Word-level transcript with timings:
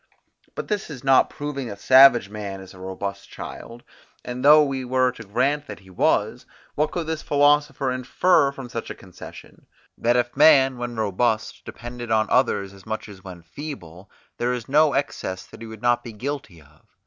But 0.55 0.67
this 0.67 0.89
is 0.89 1.03
not 1.03 1.29
proving 1.29 1.67
that 1.67 1.79
savage 1.79 2.27
man 2.27 2.59
is 2.59 2.73
a 2.73 2.79
robust 2.79 3.29
child; 3.29 3.83
and 4.25 4.43
though 4.43 4.63
we 4.63 4.83
were 4.83 5.11
to 5.11 5.23
grant 5.23 5.67
that 5.67 5.81
he 5.81 5.91
was, 5.91 6.47
what 6.73 6.89
could 6.89 7.05
this 7.05 7.21
philosopher 7.21 7.91
infer 7.91 8.51
from 8.51 8.67
such 8.67 8.89
a 8.89 8.95
concession? 8.95 9.67
That 9.99 10.15
if 10.17 10.29
this 10.29 10.37
man, 10.37 10.79
when 10.79 10.95
robust, 10.95 11.63
depended 11.65 12.09
on 12.09 12.27
others 12.31 12.73
as 12.73 12.87
much 12.87 13.07
as 13.07 13.23
when 13.23 13.43
feeble, 13.43 14.09
there 14.39 14.53
is 14.53 14.67
no 14.67 14.93
excess 14.93 15.45
that 15.45 15.61
he 15.61 15.67
would 15.67 15.83
not 15.83 16.03
be 16.03 16.13
guilty 16.13 16.61
of. 16.61 16.81